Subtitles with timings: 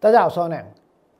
[0.00, 0.64] 大家好，我是王良。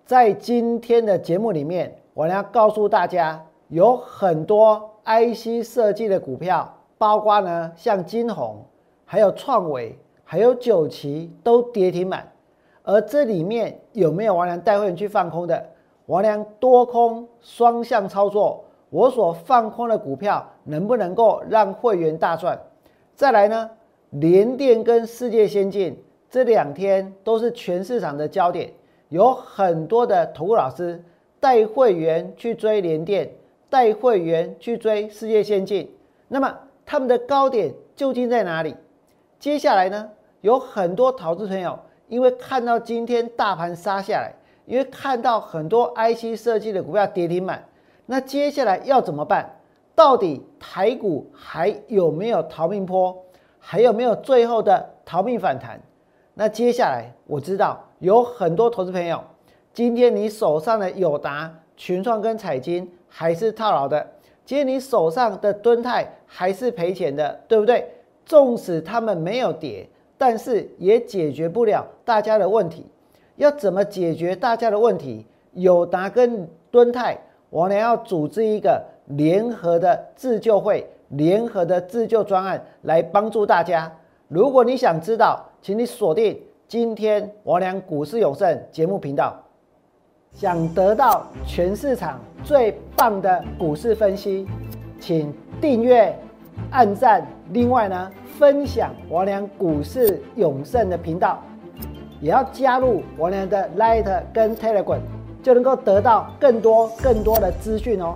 [0.04, 8.64] 在今天的节目里面，我要告诉大家，有很多 IC 设计的股票，包括呢像金红、
[9.04, 12.30] 还有创维、还有九旗都跌停板。
[12.84, 15.70] 而这里面有没有王良带会员去放空的？
[16.06, 22.56] 王良多空双向操作，我所放空的股票能不能够让会员大赚？
[23.16, 23.70] 再来呢，
[24.10, 26.00] 联电跟世界先进。
[26.30, 28.70] 这两天都是全市场的焦点，
[29.08, 31.02] 有很多的投顾老师
[31.40, 33.30] 带会员去追联电，
[33.70, 35.90] 带会员去追世界先进。
[36.28, 38.74] 那么他们的高点究竟在哪里？
[39.38, 40.10] 接下来呢，
[40.42, 44.34] 有很多投资朋友因为看到今天大盘杀下来，
[44.66, 47.64] 因为看到很多 IC 设计的股票跌停板，
[48.04, 49.48] 那接下来要怎么办？
[49.94, 53.16] 到底台股还有没有逃命坡？
[53.58, 55.80] 还有没有最后的逃命反弹？
[56.40, 59.20] 那接下来我知道有很多投资朋友，
[59.74, 64.06] 今天你手上的友达、群创跟彩金还是套牢的，
[64.44, 67.84] 今天你手上的敦泰还是赔钱的，对不对？
[68.24, 69.84] 纵使他们没有跌，
[70.16, 72.86] 但是也解决不了大家的问题。
[73.34, 75.26] 要怎么解决大家的问题？
[75.54, 77.18] 友达跟敦泰，
[77.50, 83.92] 我呢要组织一个联合的自救会、联合的自救专案来帮助大家。
[84.28, 89.34] 如果你想知道，请你锁定今天我俩股市永胜节目频道。
[90.32, 94.46] 想得到全市场最棒的股市分析，
[95.00, 96.14] 请订阅、
[96.70, 97.26] 按赞。
[97.52, 101.42] 另外呢，分享我俩股市永胜的频道，
[102.20, 105.00] 也要加入我俩的 Light 跟 Telegram，
[105.42, 108.14] 就能够得到更多更多的资讯哦。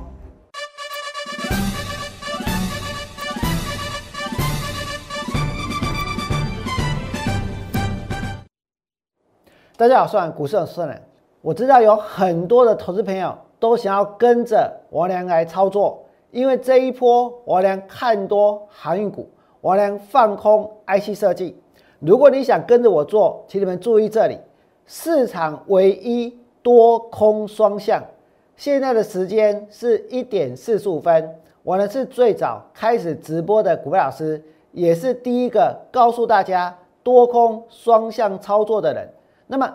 [9.82, 11.02] 大家好，我是股市的孙人。
[11.40, 19.28] 我知道有很多的投资朋友都想要跟着王良来操作，因为这一波王良看多航运股，
[19.62, 21.60] 王良放空 IC 设计。
[21.98, 24.38] 如果你想跟着我做，请你们注意这里，
[24.86, 26.32] 市场唯一
[26.62, 28.00] 多空双向。
[28.54, 31.28] 现在的时间是一点四十五分，
[31.64, 34.40] 我呢是最早开始直播的股票老师，
[34.70, 36.72] 也是第一个告诉大家
[37.02, 39.08] 多空双向操作的人。
[39.52, 39.70] 那么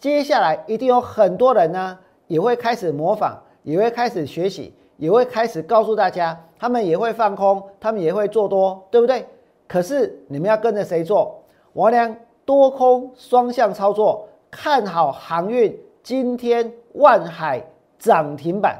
[0.00, 9.26] 接下来一定有很多人呢，也会开始模仿，也会开始学习，也会开始告诉大家，他们也会放空，他们也会做多，对不对？
[9.66, 11.42] 可是你们要跟着谁做？
[11.72, 12.14] 我俩
[12.44, 17.64] 多空双向操作，看好航运，今天万海
[17.98, 18.78] 涨停板，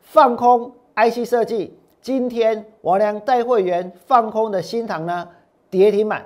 [0.00, 5.28] 放空 IC 设计，今天我俩带会员放空的新塘呢
[5.68, 6.24] 跌停板，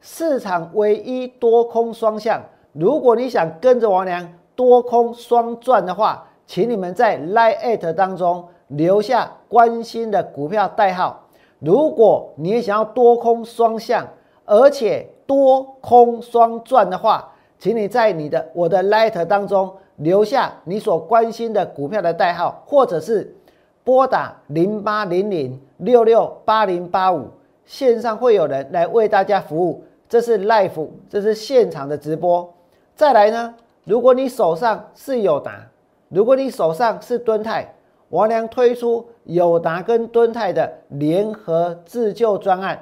[0.00, 2.40] 市场唯一多空双向。
[2.72, 11.28] 如果你想跟着王良多空双赚的话，请你们在 Line 当中留下关心的股票代号。
[11.58, 14.06] 如果你也想要多空双向，
[14.44, 23.36] 而且多空双赚的话，请你在你的我的 Line 当中留下你所关心的股票的代号，或者是
[23.84, 27.28] 拨打零八零零六六八零八五，
[27.64, 29.84] 线上会有人来为大家服务。
[30.08, 32.52] 这是 Live，这是现场的直播。
[33.02, 33.52] 再来呢？
[33.82, 35.66] 如果你手上是友达，
[36.08, 37.74] 如果你手上是敦泰，
[38.10, 42.80] 王良推出友达跟敦泰的联合自救专案。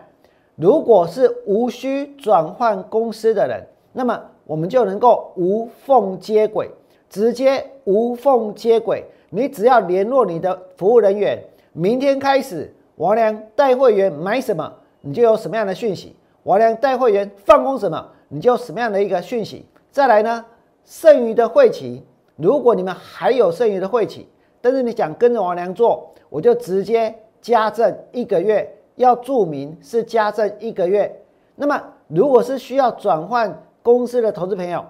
[0.57, 6.71] 如果是无需转换公司的人，那么我们就能够无缝接轨，
[7.09, 9.03] 直接无缝接轨。
[9.31, 11.43] 你只要联络你的服务人员，
[11.73, 14.71] 明天开始，王良带会员买什么，
[15.01, 19.65] 你就有什么样的讯息；王良带会员放空什么，你就有什么样的一个讯息。
[19.93, 20.45] 再来呢，
[20.85, 22.03] 剩余的会期，
[22.37, 24.29] 如果你们还有剩余的会期，
[24.61, 31.21] 但是你想跟着王良做，我就直接加赠一个月，要注明是加赠一个月。
[31.57, 34.85] 那么如果是需要转换公司的投资朋友，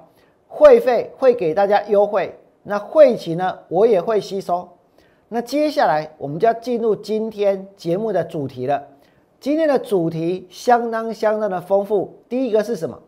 [0.47, 4.69] 会费会给大家优惠，那会期呢我也会吸收。
[5.29, 8.87] 那接下来我们就要进入今天节目的主题了。
[9.39, 13.01] 今天的主题相当相当的丰富，第一个是什么？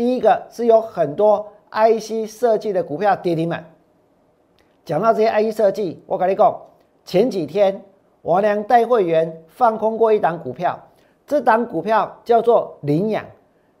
[0.00, 3.62] 第一个是有很多 IC 设计的股票跌停板。
[4.82, 6.58] 讲到这些 IC 设计，我跟你讲，
[7.04, 7.84] 前几天
[8.22, 10.80] 我俩带会员放空过一档股票，
[11.26, 13.22] 这档股票叫做羚羊，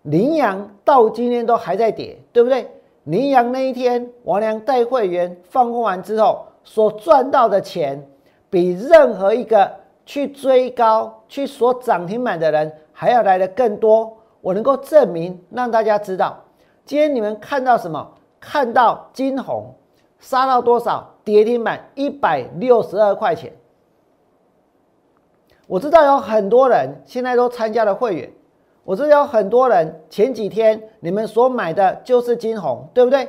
[0.02, 2.70] 羚羊到今天都还在跌，对不对？
[3.04, 8.06] 羚羊那一天我俩带会员放空完之后，所赚到的钱，
[8.50, 9.72] 比任何一个
[10.04, 14.18] 去追高去锁涨停板的人还要来的更多。
[14.40, 16.42] 我能够证明，让大家知道，
[16.84, 19.74] 今天你们看到什么看到金红
[20.18, 23.52] 杀到多少跌停板一百六十二块钱。
[25.66, 28.30] 我知道有很多人现在都参加了会员，
[28.82, 33.28] 我知道有很多人前几天你们所买的就是金红，对不对？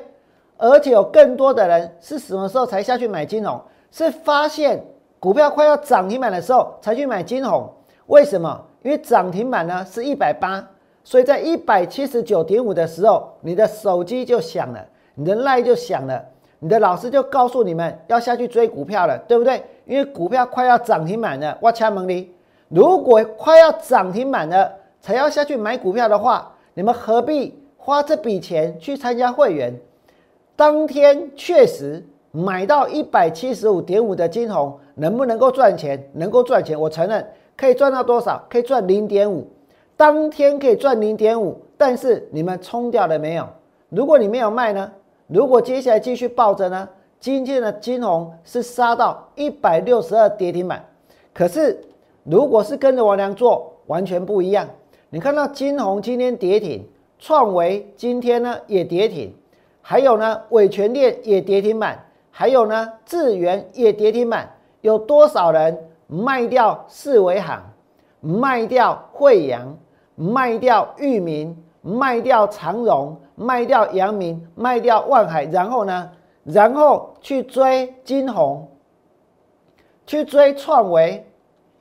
[0.58, 3.62] 而且有更多的人是什么时候才下去买金红？
[3.92, 4.84] 是发现
[5.20, 7.70] 股票快要涨停板的时候才去买金红。
[8.08, 8.66] 为什么？
[8.82, 10.68] 因为涨停板呢是一百八，
[11.04, 16.24] 所以在一百七十九点五的时候，你的手机就响了，你的赖就响了，
[16.60, 19.62] 你的老师就告诉你们要下去追股票了，对不对？
[19.86, 22.34] 因为股票快要涨停板了，我敲门哩。
[22.70, 24.72] 如果快要涨停板了
[25.02, 29.78] 才要下去买股票的话，你们何必花这笔钱去参加会员？
[30.56, 36.08] 当天确实买到一百七十五点五的金红，能不能够赚钱？
[36.14, 37.28] 能够赚钱，我承认
[37.58, 38.42] 可以赚到多少？
[38.48, 39.46] 可以赚零点五，
[40.02, 41.62] 当天可以赚零点五。
[41.78, 43.48] 但是你们冲掉了没有？
[43.90, 44.92] 如果你没有卖呢？
[45.28, 46.90] 如果接下来继续抱着呢？
[47.20, 50.84] 今天的金红是杀到一百六十二跌停板，
[51.32, 51.80] 可是
[52.24, 54.68] 如果是跟着王良做，完全不一样。
[55.12, 56.84] 你看到金红今天跌停，
[57.20, 59.32] 创维今天呢也跌停，
[59.84, 64.50] 还有呢伟全电也跌停板，还有呢智源也跌停板。
[64.82, 65.78] 有多少人
[66.08, 67.62] 卖掉四维行，
[68.20, 69.78] 卖掉惠阳，
[70.16, 76.12] 卖掉裕民，卖掉长荣，卖掉阳明，卖掉万海，然后呢？
[76.44, 78.68] 然后去追金红，
[80.08, 81.24] 去追创维，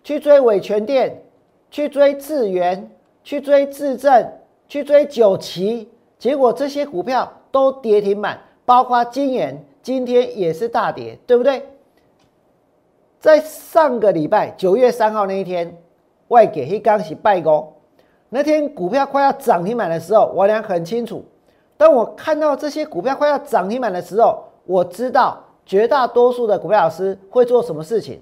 [0.04, 1.22] 去追伟全电，
[1.70, 2.90] 去追智源，
[3.24, 4.32] 去追智正，
[4.68, 5.88] 去追九旗，
[6.18, 11.66] 结果这些股票都跌停板，包括金研今天也是大跌，对不对？
[13.18, 15.74] 在上个礼拜九月三号那一天，
[16.28, 17.72] 外给黑刚是拜高，
[18.32, 21.24] 那天股票快要涨停板的时候，我俩很清楚。
[21.76, 25.36] 当我看到这些股票快要涨停板的时候，我知道
[25.66, 28.20] 绝大多数的股票老师会做什么事情，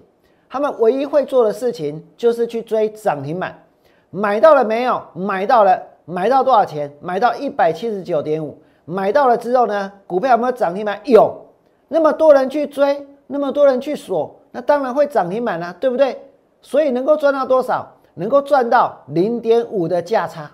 [0.48, 3.62] 他们唯一会做的事情就是去追涨停板，
[4.08, 5.02] 买到了没有？
[5.12, 6.90] 买到了，买到多少钱？
[7.00, 8.58] 买到一百七十九点五。
[8.86, 9.92] 买到了之后呢？
[10.06, 10.98] 股票有没有涨停板？
[11.04, 11.44] 有。
[11.88, 16.18] 那么多人去追，那么多人去锁，那当然会涨停板啊，对不对？
[16.62, 17.86] 所以能够赚到多少？
[18.18, 20.50] 能够赚到零点五的价差，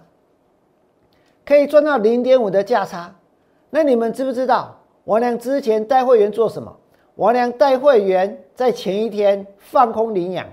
[1.47, 3.15] 可以赚到零点五的价差。
[3.71, 4.77] 那你们知不知道？
[5.05, 6.77] 王良之前带会员做什么？
[7.15, 10.47] 王良带会员在前一天放空领养，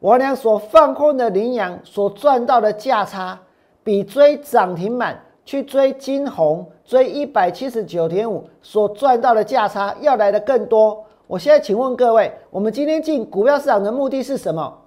[0.00, 3.38] 王良所放空的领养所赚到的价差，
[3.84, 11.04] 比追涨停板去追金红追一百七十九点五所赚到的价差要来的更多。
[11.26, 14.78] 我现在请问各位，我们今天进股票市场的目的是什么？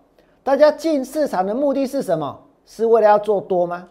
[0.44, 2.40] 大家进市场的目的是什么？
[2.66, 3.88] 是为了要做多吗？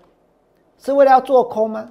[0.79, 1.91] 是为了要做空吗？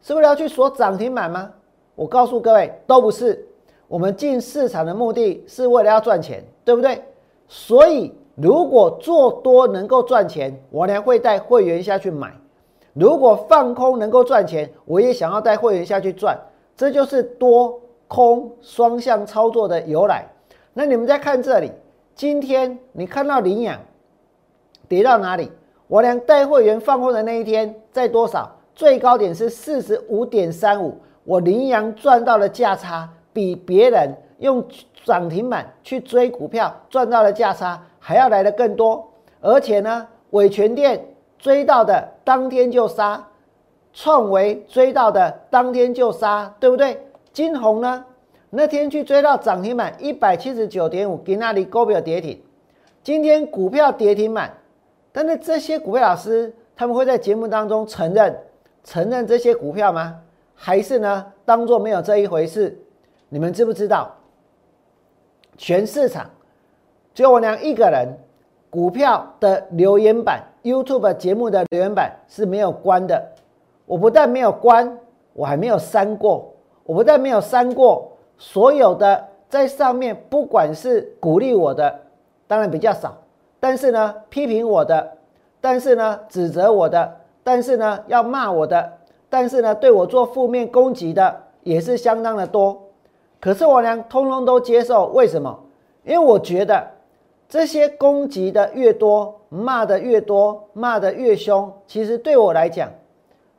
[0.00, 1.50] 是为了要去锁涨停板吗？
[1.96, 3.44] 我告诉各位，都不是。
[3.88, 7.02] 我们进市场的目的是为了要赚钱，对不对？
[7.48, 12.28] 所以，如果做多能够赚钱，我呢会带会员下去买；
[12.92, 16.38] 如果放空能够赚钱，我也想要带会员下去赚。
[16.76, 20.30] 这就是多空双向操作的由来。
[20.72, 21.72] 那你们再看这里，
[22.14, 23.80] 今天你看到领养
[24.88, 25.50] 跌到哪里？
[25.86, 28.50] 我俩带会员放空的那一天在多少？
[28.74, 30.98] 最高点是四十五点三五。
[31.24, 34.64] 我羚羊赚到的价差比别人用
[35.04, 39.06] 涨停板去追股票赚到的价差还要来的更多，
[39.40, 41.04] 而且呢，伟全店
[41.38, 43.22] 追到的当天就杀，
[43.92, 46.98] 创维追到的当天就杀，对不对？
[47.32, 48.04] 金红呢，
[48.50, 52.40] 那天去追到涨停板一百七十九点五，给那里高标跌停，
[53.02, 54.54] 今天股票跌停板，
[55.12, 58.38] 但是这些股票老师他们会在节目当中承认
[58.84, 60.20] 承认这些股票吗？
[60.54, 62.76] 还是呢，当做没有这一回事。
[63.28, 64.14] 你们知不知道？
[65.56, 66.30] 全市场
[67.14, 68.08] 只有我娘一个人，
[68.70, 73.24] 股票的留言板、YouTube 节目的留言板是没有关的。
[73.86, 74.98] 我不但没有关，
[75.32, 76.54] 我还没有删过。
[76.84, 82.00] 我不但没有删过，所有的在上面，不管是鼓励我的，
[82.46, 83.10] 当然比较少；
[83.60, 85.16] 但是呢，批评我的，
[85.60, 88.92] 但是呢，指责我的，但是呢，要骂我的。
[89.30, 92.80] 但是呢，对我做负面攻击的也是相当的多，
[93.40, 95.06] 可是我俩通通都接受。
[95.08, 95.58] 为什么？
[96.04, 96.82] 因为我觉得
[97.48, 102.90] 这些攻击的越多，骂的越多，骂的越凶，其实对我来讲，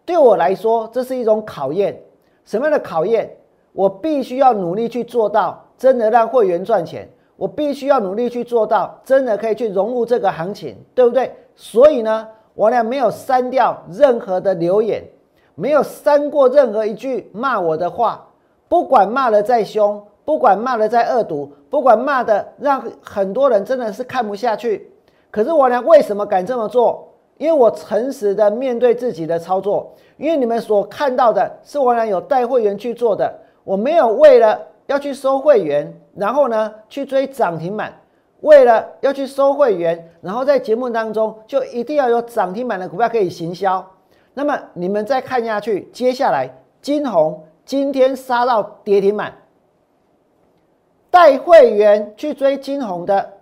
[0.06, 2.02] 对我来说，这是一种考验。
[2.46, 3.30] 什么样的考验？
[3.74, 7.08] 我必须要努力去做到，真的让会员赚钱。
[7.40, 11.34] 我必须要努力去做到，真的可以去融入这个行情，对不对？
[11.56, 15.02] 所以呢，我俩没有删掉任何的留言。
[15.56, 18.26] 没有删过任何一句骂我的话，
[18.70, 24.90] 不管骂的再凶，不管骂的再恶毒，不管骂的让很多人真的是看不下去，
[25.30, 27.06] 可是我俩为什么敢这么做？
[27.38, 33.34] 因为我诚实的面对自己的操作，因为你们所看到的是我俩有带会员去做的，
[33.66, 37.94] 我没有为了要去收会员，然后呢去追涨停板。
[38.42, 43.86] 为了要去收会员，然后在节目当中就一定要有涨停板的股票可以行销。
[44.34, 46.50] 那么你们再看下去，接下来
[46.82, 49.34] 金红今天杀到跌停板，
[51.12, 53.34] 带会员去追金红的，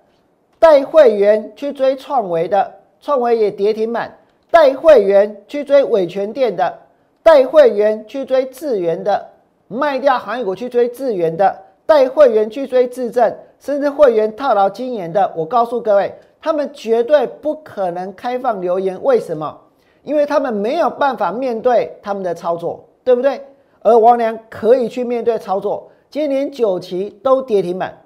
[0.59, 4.09] 带会员去追创维的，创维也跌停板；
[4.51, 6.79] 带会员去追伟全店的，
[7.23, 9.29] 带会员去追智源的，
[9.67, 13.35] 卖掉行业股去追智源的，带会员去追智正。
[13.59, 19.01] 甚至会员套牢今年的，我告诉各位，他们绝对不可能开放留言。
[19.01, 19.59] 为什么？
[20.03, 23.41] 因为他们没有办法面对他们的操作，对不对？
[23.81, 25.89] 而王良可以去面对操作。
[26.09, 27.97] 今年九期都跌停板。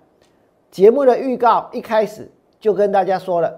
[0.72, 3.54] 节目的预告一开始就跟大家说了，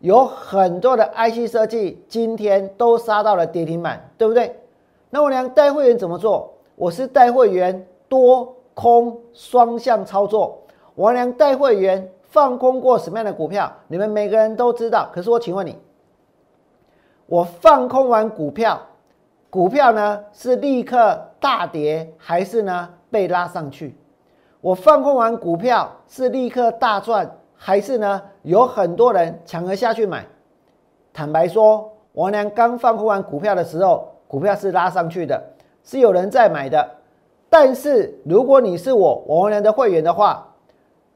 [0.00, 4.54] 有很多的 IC 设计今天都杀到了跌停板，对不对？
[5.08, 6.51] 那我良带会员怎么做？
[6.76, 10.58] 我是带会员多空双向操作。
[10.96, 13.72] 王良带会员放空过什么样的股票？
[13.88, 15.08] 你们每个人都知道。
[15.12, 15.78] 可是我请问你，
[17.26, 18.80] 我放空完股票，
[19.48, 23.96] 股票呢是立刻大跌，还是呢被拉上去？
[24.60, 30.24] 我放空完股票是立刻大赚，还是呢有很多人抢着下去买？
[31.12, 35.42] 坦白说，王良刚放空完股票的时候，股票是拉上去的，
[35.84, 36.88] 是有人在买的。
[37.48, 40.54] 但是如果你是我王良的会员的话，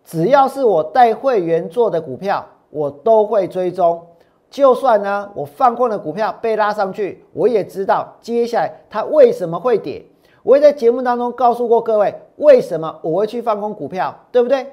[0.05, 4.01] 只要是我带会员做的股票，我都会追踪。
[4.49, 10.05] 就算呢，我放空的股票被拉上去，我也知道接下来它为什么会跌。
[10.43, 14.67] 我也在节目当中告诉过各位，为什么我会去放空股票，对不对？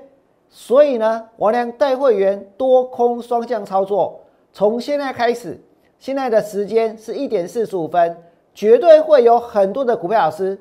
[0.49, 4.19] 所以呢，我俩带会员多空双向操作。
[4.51, 5.59] 从现在开始，
[5.97, 8.15] 现在的时间是一点四十五分，
[8.53, 10.59] 绝对会有很多的股票老师。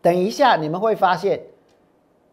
[0.00, 1.42] 等一下你们会发现。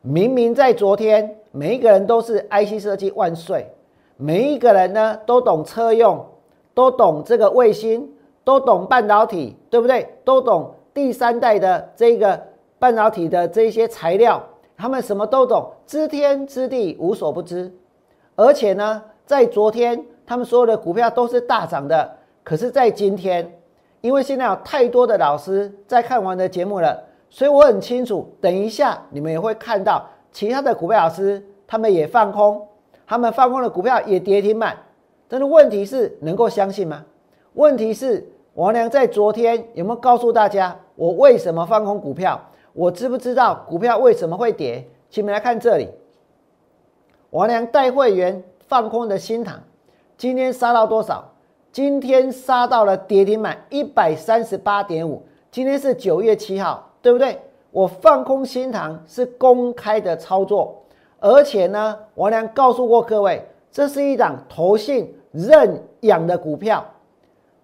[0.02, 3.68] 明明在昨天，每一个人都是 IC 设计万岁，
[4.18, 6.24] 每一个人呢都懂车用，
[6.76, 8.08] 都懂这个卫星，
[8.44, 10.08] 都懂半导体，对不对？
[10.24, 12.40] 都懂第三代的这个
[12.78, 14.48] 半导体的这些材料，
[14.78, 17.74] 他们什么都懂，知天知地无所不知。
[18.36, 23.52] 而且呢，在昨天他们所有的股票都是大涨的，可是，在今天，
[24.06, 26.96] 因为现在有太多的老师在看完的节目了。
[27.28, 32.68] 所以我很清楚，等一下你们也会看到其他的股票老师，他们也放空，
[33.08, 34.78] 他们放空的股票也跌停板。
[35.28, 37.04] 但是问题是，能够相信吗？
[37.54, 42.40] 问题是，王良在昨天有没有告诉大家，我为什么放空股票？
[42.74, 44.88] 我知不知道股票为什么会跌？
[45.10, 45.90] 请你们来看这里，
[47.32, 49.60] 王良带会员放空的新塘，
[50.16, 51.32] 今天杀到多少？
[51.76, 55.22] 今天杀到了跌停板一百三十八点五。
[55.52, 56.90] 今天是九月七号。
[57.02, 57.38] 对不对？
[57.70, 60.82] 我放空新塘是公开的操作，
[61.20, 66.84] 而且呢，王良告诉过各位，这是一档投信认养的股票。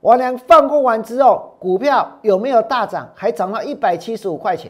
[0.01, 3.09] 王良放空完之后，股票有没有大涨？
[3.15, 4.69] 还涨到一百七十五块钱。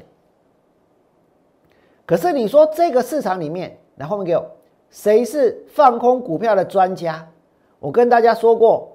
[2.05, 4.45] 可是你说这个市场里面，来后面给我，
[4.91, 7.27] 谁是放空股票的专家？
[7.79, 8.90] 我跟大家说过，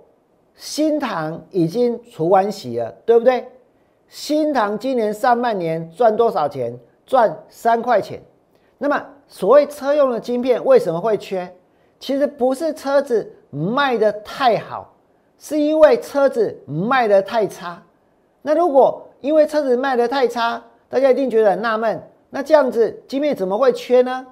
[0.56, 3.46] 新塘已经除完息了，对不对？
[4.08, 6.76] 新塘今年上半年赚多少钱？
[7.04, 8.20] 赚三块钱。
[8.78, 11.54] 那么，所谓车用的晶片为什么会缺？
[12.00, 14.94] 其实不是车子卖的太好，
[15.38, 17.82] 是因为车子卖的太差。
[18.42, 22.02] 那如果因为车子卖的太差，大家一定觉得很纳闷。
[22.30, 24.26] 那这样子晶片怎么会缺呢？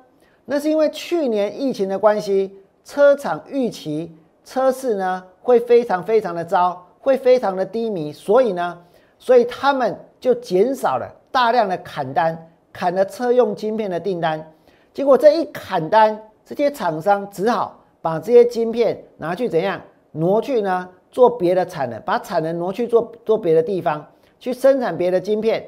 [0.47, 4.15] 那是因为去年疫情的关系，车厂预期
[4.45, 8.77] 车市呢会非常非常的糟，会非常的低迷，所以呢。
[9.17, 12.37] 所以他们就减少了大量的砍单，
[12.73, 14.53] 砍了车用晶片的订单。
[14.93, 19.81] 结果这一砍单，这些厂商只好把这些晶片拿去怎样
[20.13, 20.89] 挪去呢？
[21.11, 24.05] 做别的产能，把产能挪去做做别的地方，
[24.41, 25.65] 去生产别的晶片。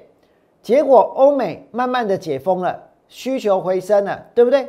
[0.60, 4.68] 结果欧美慢慢的解封了，需求回升了，对不对？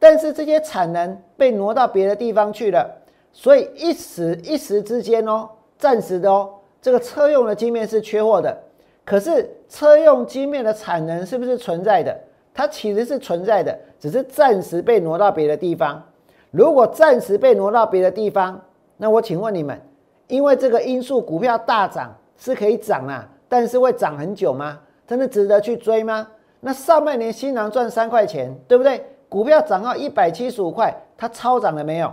[0.00, 2.90] 但是这些产能被挪到别的地方去了，
[3.32, 6.54] 所以一时一时之间哦，暂时的哦。
[6.80, 8.56] 这个车用的晶片是缺货的，
[9.04, 12.16] 可是车用晶片的产能是不是存在的？
[12.54, 16.02] 它其实是存在的，只是暂时被挪到别的地方。
[16.50, 18.60] 如果暂时被挪到别的地方，
[18.96, 19.80] 那我请问你们，
[20.28, 24.78] 因为这个因素股票大涨是可以涨啊，但是会涨很久吗？
[25.06, 26.26] 真的值得去追吗？
[26.60, 29.04] 那上半年新郎赚三块钱，对不对？
[29.28, 32.12] 股票涨到一百七十五块，它超涨了没有？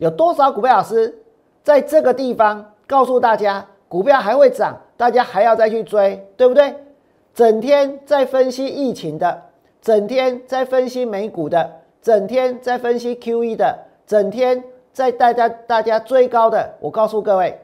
[0.00, 1.14] 有多少股票老师
[1.62, 6.74] 在这个地方告诉大家，股票还会涨，大家还要再去追，对不对？
[7.34, 9.42] 整天在分析疫情的，
[9.82, 17.60] 整天在分析美股的，整天在分析 Q E 的，整天在大家大家追高的，我告诉各位，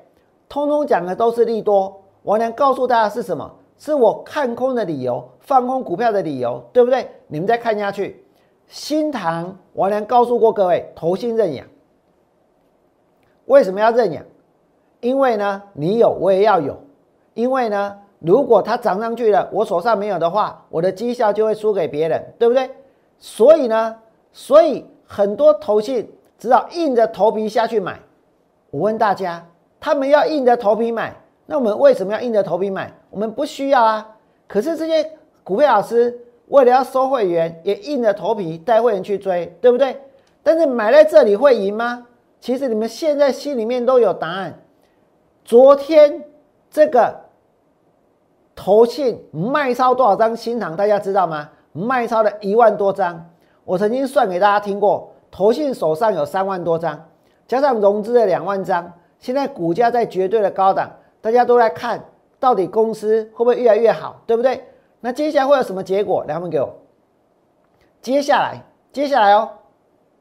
[0.47, 2.03] 通通讲的都是利多。
[2.23, 3.51] 我能告诉大家是什么？
[3.79, 7.09] 是我看空的理由，放空股票的理由，对不对？
[7.29, 8.23] 你们再看下去，
[8.69, 11.67] 新塘我能告诉过各位，投信认养。
[13.47, 14.23] 为什么要认养？
[15.01, 16.77] 因为呢，你有我也要有。
[17.35, 22.71] 因为呢，如果它涨上去了，我手上没有的话，我的绩效就会输给别人，对不对？
[23.19, 23.97] 所以呢，
[24.33, 28.01] 所以很多投信只好硬着头皮下去买。
[28.71, 29.47] 我问大家，
[29.79, 31.15] 他们要硬着头皮买？
[31.45, 32.93] 那我们为什么要硬着头皮买？
[33.11, 34.17] 我们不需要啊。
[34.49, 35.11] 可是这些
[35.45, 39.97] 股票老师为了要收会员，也硬着头皮带会员去追，对不对？
[40.43, 42.07] 但是买在这里会赢吗？
[42.47, 44.57] 其实你们现在心里面都有答案。
[45.45, 46.23] 昨天
[46.71, 47.13] 这个
[48.55, 51.49] 投信卖超多少张新塘，大家知道吗？
[51.73, 53.29] 卖超了一万多张。
[53.65, 57.09] 我曾经算给大家听过，投信手上有三万多张，
[57.49, 60.89] 加上融资的两万张，现在股价在绝对的高档。
[61.21, 62.01] 大家都在看
[62.39, 64.63] 到底公司会不会越来越好，对不对？
[65.01, 66.23] 那接下来会有什么结果？
[66.29, 66.73] 两位给我。
[68.01, 68.63] 接下来，
[68.93, 69.51] 接下来哦，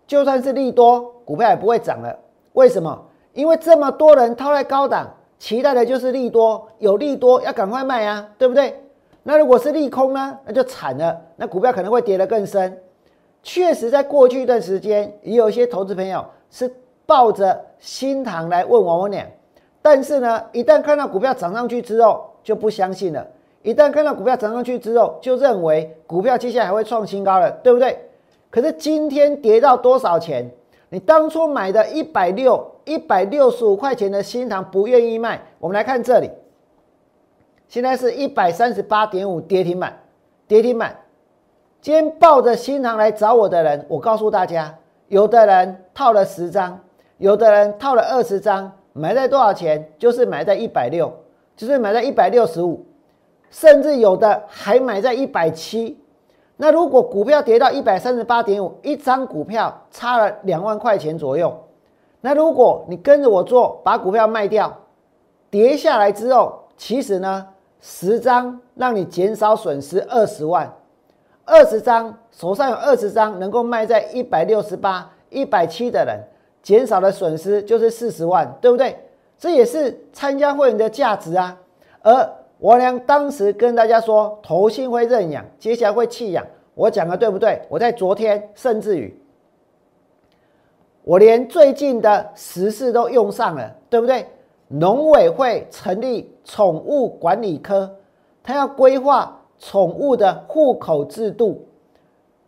[0.07, 2.17] 就算是利多，股票也不会涨了。
[2.53, 3.05] 为什么？
[3.33, 8.81] 因为这么多人套在高档，期待的就是利多，有利多要赶快卖啊，对不对？
[9.23, 10.37] 那如果是利空呢？
[10.45, 12.79] 那就惨了，那股票可能会跌得更深。
[13.43, 16.71] 确实，在过去一段时间，也有一些投资朋友是
[17.05, 19.25] 抱着新塘来问王文两。
[19.81, 23.21] 但是呢，一旦看到股票涨上去之后，就不相信了；
[23.63, 27.99] 一旦看到股票涨上去之后，就认为股票接下来还会创新高了，对不对？
[28.55, 30.49] 可是今天跌到多少钱？
[30.87, 35.41] 你当初买的一百六、一百六十五块钱的新塘不愿意卖。
[35.59, 36.31] 我们来看这里，
[37.67, 39.99] 现在是一百三十八点五跌停板，
[40.47, 40.97] 跌停板。
[41.81, 44.73] 今天抱着新塘来找我的人，我告诉大家，
[45.09, 46.79] 有的人套了十张，
[47.17, 48.71] 有的人套了二十张。
[48.93, 49.85] 买在多少钱？
[49.99, 51.11] 就是买在一百六，
[51.57, 52.85] 就是买在一百六十五，
[53.49, 55.99] 甚至有的还买在一百七。
[56.57, 61.53] 那如果股票跌到一百三十八点五，一张股票差了两万块钱左右。
[62.21, 64.73] 那如果你跟着我做，把股票卖掉，
[65.49, 67.47] 跌下来之后，其实呢，
[67.81, 70.73] 十张让你减少损失二十万，
[71.43, 76.19] 二十张手上有二十张能够卖在一百六十八、一百七的人。
[76.63, 78.97] 减少的损失就是四十万，对不对？
[79.37, 81.55] 这也是参加会员的价值啊。
[82.01, 82.27] 而
[82.65, 87.61] 我良当时跟大家说，投信会认养，接下来会弃养，我讲的对不对？
[87.69, 89.15] 我在昨天甚至于，
[91.03, 94.25] 我连最近的时事都用上了，对不对？
[94.67, 97.95] 农委会成立宠物管理科，
[98.41, 101.63] 他要规划宠物的户口制度。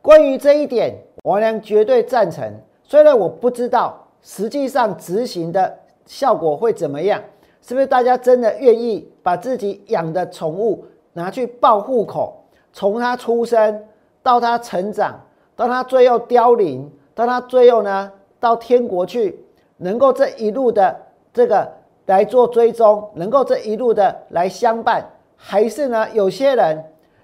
[0.02, 2.52] 关于这一点，我良绝对赞成。
[2.82, 4.04] 虽然我不知道。
[4.24, 7.22] 实际上执行的效果会怎么样？
[7.62, 12.34] 是不是大家真的愿意把自己养的宠物拿去报户口？
[12.72, 13.84] 从它出生
[14.24, 15.20] 到它成长，
[15.54, 18.10] 到它最后凋零，到它最后呢
[18.40, 19.38] 到天国去，
[19.76, 20.96] 能够这一路的
[21.34, 21.70] 这个
[22.06, 26.82] 来做追踪，能够这一路的来相伴，还是呢有些人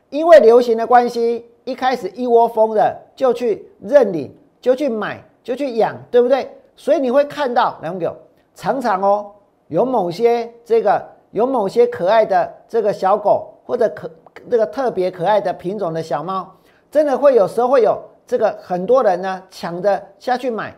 [0.09, 6.49] 因为流行的关系，一开始一窝蜂的就去认领，就去买，就去养，对不对？
[6.75, 8.13] 所以你会看到，两个
[8.53, 9.31] 常常哦，
[9.69, 11.01] 有某些这个
[11.33, 14.09] 有某些可爱的这个小狗，或者可
[14.49, 16.49] 这个特别可爱的品种的小猫，
[16.89, 20.73] 真的会有时候会有这个很多人呢抢着下去买，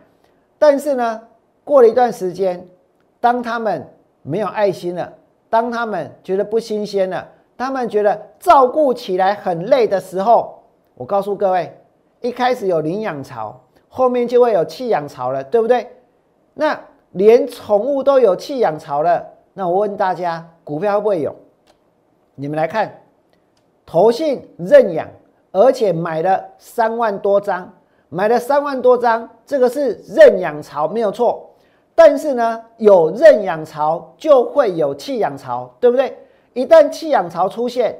[0.58, 1.20] 但是呢，
[1.62, 2.66] 过了一段时间，
[3.20, 3.86] 当他们
[4.22, 5.12] 没有爱心了，
[5.50, 10.62] 当他们觉得不新鲜了，他们觉得照顾起来很累的时候，
[10.94, 11.78] 我告诉各位，
[12.20, 13.60] 一开始有领养潮。
[13.88, 15.86] 后面就会有弃养潮了，对不对？
[16.52, 16.78] 那
[17.12, 19.24] 连宠物都有弃养潮了，
[19.58, 21.34] 那我问大家，股票会不会有？
[22.34, 22.92] 你们来看，
[23.86, 25.08] 投信认养，
[25.50, 27.72] 而且买了三万多张，
[28.10, 31.48] 买了三万多张，这个是认养潮没有错。
[31.94, 36.14] 但是呢，有认养潮就会有弃养潮，对不对？
[36.52, 37.96] 一旦弃养潮出现，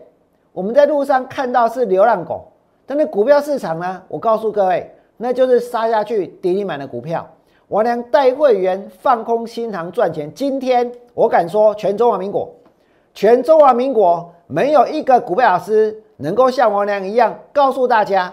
[0.52, 2.52] 我们在路上看到是流浪狗，
[2.84, 4.92] 但是股票市场呢，我告诉各位。
[5.16, 7.26] 那就是杀下去跌停板的股票，
[7.68, 10.32] 王良带会员放空新塘赚钱。
[10.32, 12.48] 今天我敢说，全中华民国，
[13.12, 18.32] 全中华民国没有一个股票老师能够像王良一样告诉大家，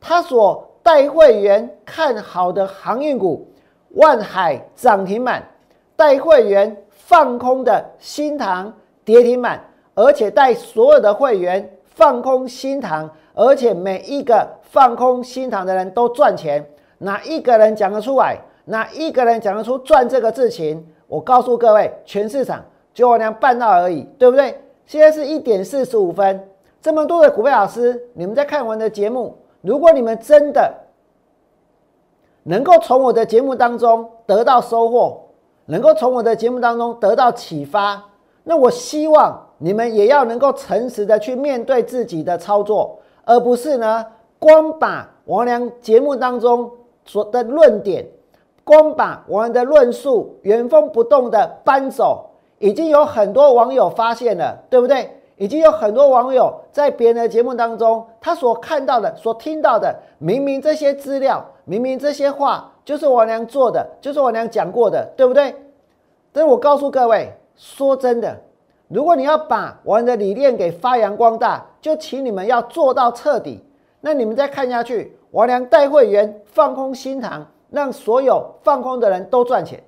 [0.00, 3.46] 他所带会员看好的航运股，
[3.96, 5.46] 万海涨停板，
[5.94, 8.72] 带会员放空的新塘
[9.04, 9.62] 跌停板，
[9.94, 16.66] 而且带所有的会员放空新塘，而且每一个放空新塘的人都赚钱。
[16.96, 18.38] 哪一个人讲得出来？
[18.70, 20.86] 那一个人讲得出赚这个事情？
[21.08, 24.60] 我告诉各位，全市场就我娘办到而已，对不对？
[24.86, 26.48] 现在是一点四十五分，
[26.80, 30.72] 这么多的股票老师，你们在看完的节目，如果你们真的
[32.44, 35.20] 能够从我的节目当中得到收获，
[35.66, 38.00] 能够从我的节目当中得到启发，
[38.44, 44.06] 那我希望你们也要能够诚实的去面对自己的操作，而不是呢
[44.38, 46.70] 光把王良节目当中。
[47.06, 48.06] 所的论点，
[48.70, 52.30] 光把我们的论述原封不动的搬走，
[52.60, 55.10] 已经有很多网友发现了，对不对？
[55.36, 65.52] 已经有很多网友在别人的节目当中，他所看到的、所听到的，明明这些资料，明明这些话，就是我娘做的，就是我娘讲过的，对不对？
[66.32, 68.36] 但是我告诉各位，说真的，
[68.86, 73.64] 如果你要把我们的理念给发扬光大，就请你们要做到彻底。
[74.00, 75.16] 那你们再看下去。
[75.32, 79.82] 王娘带会员放空新塘，让所有放空的人都赚钱，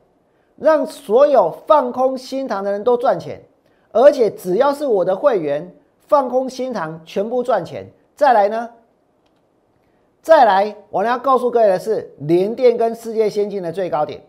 [0.56, 3.42] 让所有放空新塘的人都赚钱，
[3.90, 5.74] 而且只要是我的会员
[6.06, 7.86] 放空新塘，全部赚钱。
[8.14, 8.70] 再来呢？
[10.20, 14.22] 再来，我要告诉各位的是，联电跟世界先进的最高点，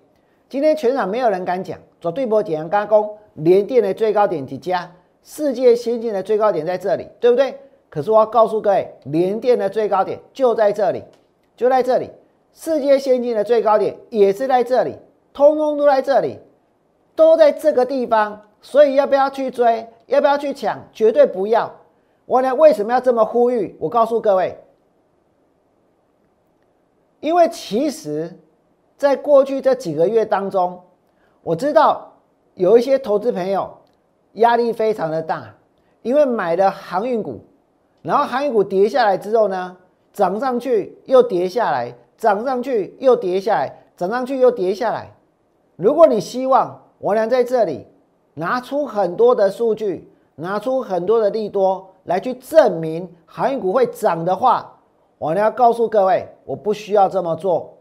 [0.50, 7.56] 今天全场没有人敢讲，做对波简阳加工，联电的最高点几家，世界先进的最高点在这里，对不对？
[7.92, 11.04] 可是我要告诉各位，联电的最高点就在这里，
[11.56, 12.10] 就在这里。
[12.54, 14.96] 世界先进的最高点也是在这里，
[15.34, 16.40] 通通都在这里，
[17.16, 18.42] 都在这个地方。
[18.62, 19.86] 所以要不要去追？
[20.06, 20.80] 要不要去抢？
[20.94, 21.70] 绝对不要！
[22.26, 23.76] 我呢为什么要这么呼吁？
[23.78, 24.58] 我告诉各位，
[27.20, 28.40] 因为其实，
[28.96, 30.82] 在过去这几个月当中，
[31.42, 32.14] 我知道
[32.54, 33.70] 有一些投资朋友
[34.36, 35.54] 压力非常的大，
[36.04, 37.42] 因为买了航运股。
[38.02, 39.76] 然后航运股跌下来之后呢，
[40.14, 45.12] 涨上去又跌下来，涨上去又跌下来，涨上去又跌下来。
[45.76, 47.88] 如果你希望我俩在这里
[48.34, 54.72] 拿出很多的数据，拿出很多的利多来去证明航运股会涨的话，
[55.18, 57.74] 我俩要告诉各位，我不需要这么做。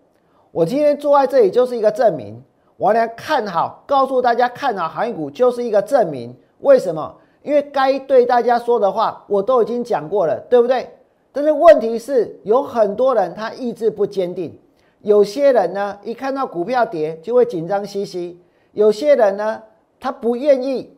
[0.50, 2.42] 我今天坐在这里就是一个证明。
[2.76, 6.34] 我俩看好，告诉大家看好航运股就是一个证明。
[6.60, 7.14] 为什么？
[7.42, 10.88] 因为该对大家说的话我都已经讲过了，对不对？
[11.32, 14.58] 但是问题是有很多人他意志不坚定，
[15.00, 18.38] 有些人呢一看到股票跌就会紧张兮兮，
[18.72, 19.62] 有些人呢
[19.98, 20.94] 他不愿意，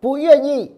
[0.00, 0.74] 不愿意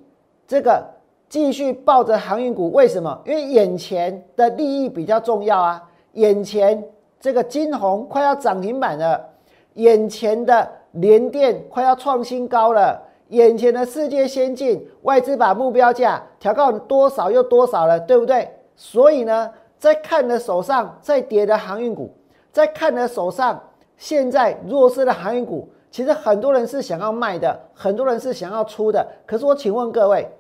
[0.47, 0.85] 这个
[1.29, 3.21] 继续抱着航运股，为什么？
[3.25, 6.83] 因为眼前的利益比较重要啊，眼前
[7.21, 9.25] 这个金红快要涨停板了，
[9.75, 13.03] 眼前的联电快要创新高了。
[13.29, 18.49] 眼前的世界先进，外资把目标价调高多少又多少了，对不对？
[18.81, 22.15] 所以呢，在看的手上在跌的航运股，
[22.53, 23.61] 在看的手上
[23.97, 29.05] 现在弱势的航运股，其实很多人是想要卖的，很多人是想要出的。
[29.27, 30.31] 可是我请问各位，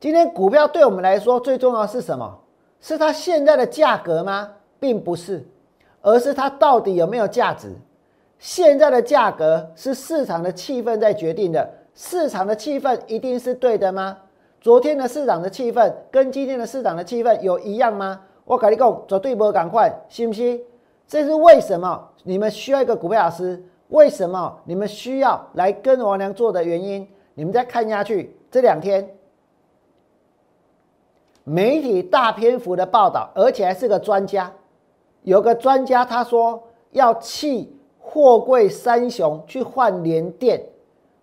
[0.00, 2.40] 今天股票对我们来说最重要是什么？
[2.80, 4.50] 是它现在的价格吗？
[4.80, 5.46] 并不是，
[6.02, 7.72] 而是它到底有没有价值？
[8.40, 14.18] 现在的价格是市场的气氛在决定的，市场的气氛一定是对的吗？
[14.60, 18.20] 昨天的市场的气氛跟今天的市场的气氛有一样吗？
[18.44, 20.60] 我跟你讲，绝对不赶快，信不信？
[21.06, 22.08] 这是为什么？
[22.24, 23.62] 你们需要一个股票老师？
[23.88, 27.08] 为什么你们需要来跟王良做的原因？
[27.34, 29.16] 你们再看下去，这两天
[31.44, 34.52] 媒体大篇幅的报道，而且还是个专家，
[35.22, 37.74] 有个专家他说要弃。
[38.10, 40.64] 货柜三雄去换联电，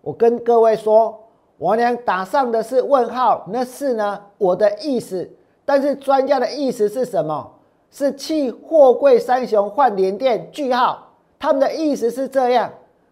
[0.02, 1.19] 我跟各位说，
[1.57, 5.29] 我俩打上的是问号，那是呢我的意思。
[5.63, 7.51] 但是专家的意思是什么？
[7.91, 10.51] 是弃货柜三雄换联电？
[10.51, 12.71] 句号，他们的意思是这样。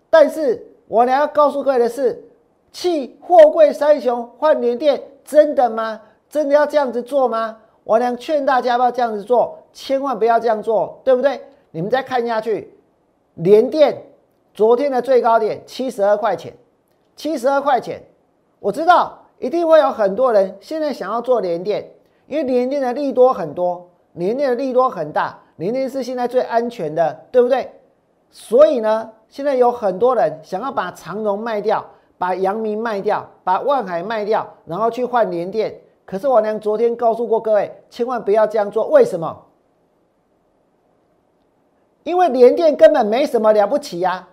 [0.10, 2.22] 但是我俩要告诉各位的是，
[2.72, 6.00] 弃货柜三雄换联电，真的吗？
[6.30, 7.58] 真的要这样子做吗？
[7.84, 11.42] 我俩劝大家不要这样子做，千万不要这样做，对不对？
[11.72, 12.76] 你们再看下去。
[13.36, 14.00] 联电
[14.54, 16.54] 昨天的最高点七十二块钱，
[17.16, 18.04] 七十二块钱，
[18.64, 21.86] 我知道一定会有很多人现在想要做联电，
[22.28, 27.70] 因为联电的利多很多，联电的利多很大，联电是现在最安全的，对不对？
[28.32, 31.86] 所以呢，现在有很多人想要把长荣卖掉，
[32.18, 35.78] 把阳明卖掉，把万海卖掉，然后去换联电。
[36.06, 38.88] 可是我娘昨天告诉过各位，千万不要这样做。
[38.88, 39.44] 为什么？
[42.04, 44.26] 因为联电根本没什么了不起呀，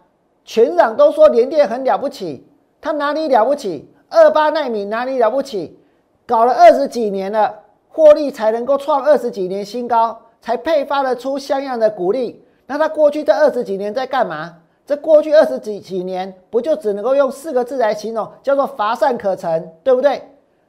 [0.44, 2.46] 全场都说联电很了不起，
[2.80, 3.89] 它哪里了不起？
[4.10, 5.78] 二八纳米哪里了不起？
[6.26, 7.54] 搞了二十几年了，
[7.88, 12.44] 获利才能够创二十几年新高，才配发得出像样的股利。
[12.66, 14.56] 那它过去这二十几年在干嘛？
[14.86, 20.22] 这过去二十几几年，不就只能够用四个字来形容，叫做乏善可陈，对不对？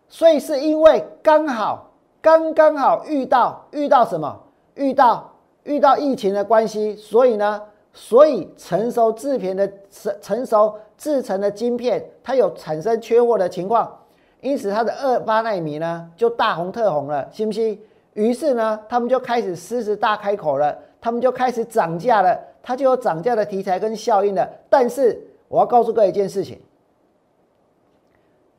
[0.08, 4.40] 所以是因为刚好刚刚好遇到遇到什么？
[4.76, 7.62] 遇到遇到疫情的关系，所以呢，
[7.94, 14.00] 所以成熟制片的成成熟制成的晶片，它有产生缺货的情况，
[14.40, 17.80] 因此它的二八纳米呢就大红特红了，信不信？
[18.14, 22.40] 于是呢，他们就开始狮子大开口了，他们就开始涨价了。
[22.64, 26.62] 它就有涨价的题材跟效应了，但是我要告诉各位一件事情：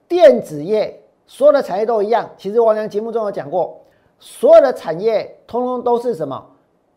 [0.08, 2.28] 电子业所有的产业都一样。
[2.36, 3.80] 其实王良节目中有讲过，
[4.18, 6.44] 所有的产业通通都是什么？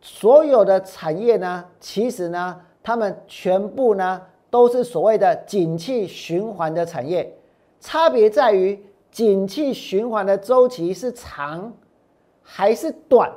[0.08, 7.36] 所有的产业呢，其实呢，他们全部呢都是所谓的景气循环的产业，
[7.80, 11.74] 差别在于景气循环的周期是长
[12.44, 13.32] 还是短，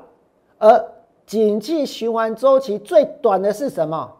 [0.58, 0.84] 而。
[1.24, 4.10] 景气循环周期最短的是什么？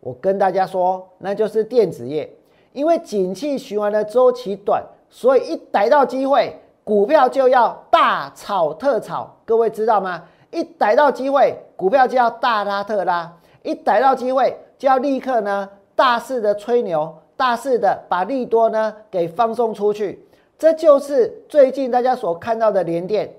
[0.00, 2.30] 我跟大家说，那就是电子业。
[2.74, 9.34] 因为景气循环的周期短，所以一逮到机会，股票就要大炒特炒。
[9.46, 10.22] 各位知道吗？
[10.50, 20.24] 一逮到机会，股票就要大拉特拉；一逮到机会，就要立刻呢大肆的吹牛，大肆的把利多呢给放送出去。
[20.58, 23.32] 这就是最近大家所看到的连电。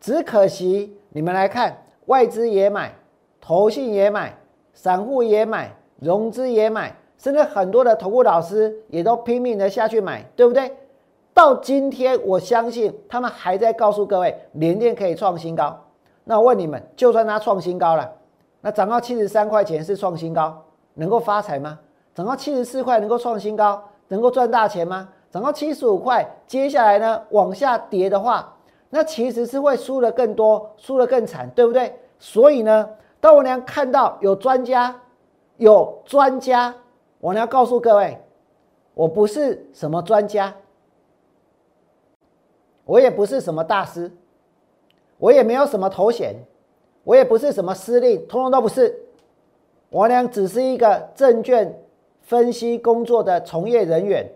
[0.00, 1.82] 只可惜你们来看。
[2.06, 2.94] 外资也买，
[3.40, 4.32] 投信也买，
[4.72, 10.70] 散户也买，融资也买，甚至很多的投顾老师也都拼命的下去买，对不对？
[11.34, 15.76] 到今天，我相信他们还在告诉各位，联电可以创新高。
[16.28, 18.12] 那我问你们，就算它创新高了，
[18.60, 20.60] 那涨到七十三块钱是创新高，
[20.94, 21.78] 能够发财吗？
[22.12, 25.08] 涨到七十四块能够创新高，能够赚大钱吗？
[25.30, 28.52] 涨到七十五块，接下来呢往下跌的话？
[28.90, 31.96] 那其实是会输的更多，输的更惨，对不对？
[32.18, 32.88] 所以呢，
[33.20, 35.00] 当我娘看到有专家，
[35.58, 36.74] 有专家，
[37.20, 38.18] 我娘告诉各位，
[38.94, 40.52] 我不是什么专家，
[42.84, 44.10] 我也不是什么大师，
[45.18, 46.34] 我也没有什么头衔，
[47.04, 49.02] 我也不是什么司令，通通都不是。
[49.88, 51.78] 我俩只是一个证券
[52.22, 54.28] 分析工作的从业人员，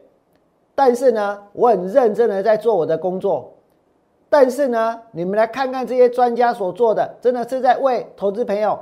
[0.74, 3.52] 但是呢，我很认真的在做我的工作。
[4.28, 8.78] 但是呢，你们来看看这些专家所做的，真的是在为投资朋友，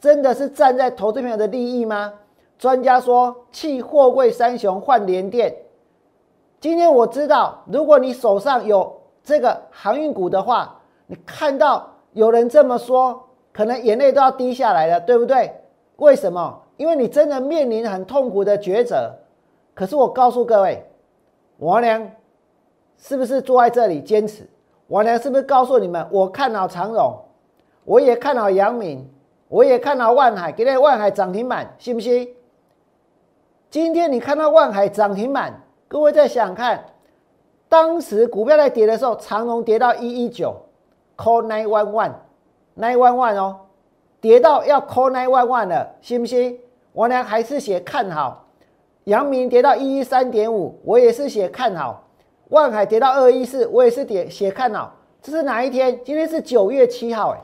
[0.00, 2.14] 真的是站在投资朋友的利益吗？
[2.56, 5.52] 专家说弃货柜三雄换联电。
[6.60, 10.73] 今天我知道，如果你手上有这个航运股的话，
[11.06, 15.52] 你看到有人这么说，可能眼泪都要滴下来了，对不对？
[15.96, 16.62] 为什么？
[16.76, 19.14] 因为你真的面临很痛苦的抉择。
[19.74, 20.84] 可是我告诉各位，
[21.58, 22.10] 王良
[22.96, 24.48] 是不是坐在这里坚持？
[24.86, 27.16] 我呢，是不是告诉你们，我看好长荣，
[27.84, 29.08] 我也看好阳明，
[29.48, 32.28] 我也看好万海，给那万海涨停板，信不信？
[33.70, 36.84] 今天你看到万海涨停板，各位再想看，
[37.68, 40.54] 当时股票在跌的时候，长荣跌到一一九
[41.16, 43.56] ，call nine one one，nine one one 哦，
[44.20, 46.58] 跌到要 call nine one one 了，信不信？
[46.92, 48.46] 我呢还是写看好，
[49.04, 52.02] 阳明跌到一一三点五，我也是写看好。
[52.50, 54.94] 万海跌到二一四，我也是点写看好。
[55.20, 55.98] 这是哪一天？
[56.04, 57.40] 今天是九月七号，哎，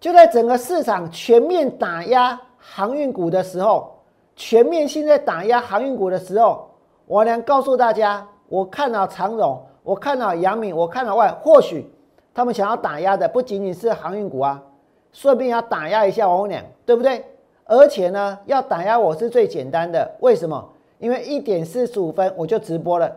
[0.00, 3.98] 就在整个市场全面打压航运股的时候，
[4.36, 6.70] 全面性在打压航运股的时候，
[7.06, 11.88] 我能告诉大家，我看到长荣，我看到阳明，我看到外，或许
[12.34, 14.60] 他们想要打压的不仅仅是航运股啊，
[15.12, 17.22] 顺便要打压一下王良，对不对？
[17.66, 20.70] 而且呢，要打压我是最简单的，为什么？
[20.98, 23.14] 因为一点四十五分我就直播了，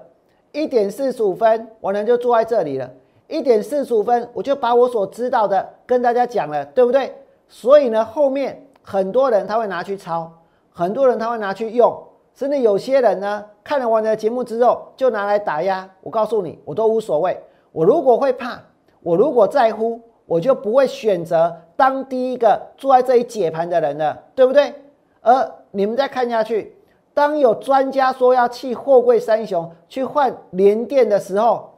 [0.51, 2.89] 一点四十五分我呢就坐在这里了，
[3.27, 7.15] 一点四十五分我就把我所知道的跟大家讲了，对不对？
[7.47, 10.30] 所以呢，后面很多人他会拿去抄，
[10.73, 11.97] 很多人他会拿去用，
[12.38, 15.89] 甚至有些人呢看了我的节目之后就拿来打压。
[16.02, 17.36] 我告诉你，我都无所谓。
[17.71, 18.62] 我如果会怕，
[19.02, 24.71] 我如果在乎，我就不会选择当第一个坐在这里解盘的人了，对不对？
[25.21, 26.76] 而你们再看下去。
[27.15, 31.73] 当有专家说要弃货柜三雄去换联电的时候，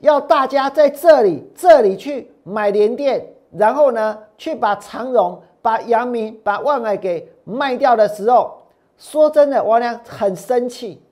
[0.00, 8.55] 要大家在这里这里去买联电，然后呢去把长荣、把阳明、把万海给卖掉的时候，
[8.98, 11.02] 说真的，我俩很生气，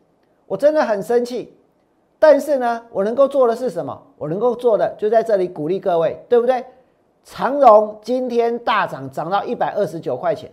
[0.46, 1.56] 我真的很生气。
[2.18, 4.00] 但是呢，我能够做的是什么？
[4.16, 6.64] 我能够做的就在这里鼓励各位，对不对？
[7.22, 10.50] 长荣今天大涨，涨到一百二十九块钱。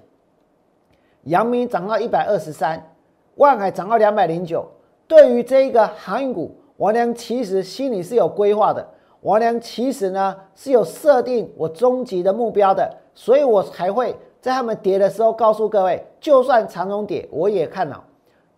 [1.24, 2.92] 阳明涨到一百二十三，
[3.36, 4.66] 万海涨到两百零九。
[5.08, 8.86] 对于这一个航运股，王良其实心里是有规划的。
[9.22, 18.02] 王良其实呢是有设定我终极的目标的，所以我才会在他们跌的时候告诉各位，就算长荣跌，我也看好；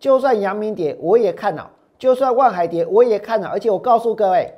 [0.00, 1.66] 就算阳明跌，我也看好；
[1.98, 3.50] 就算万海跌，我也看好。
[3.50, 4.54] 而且我告诉各位，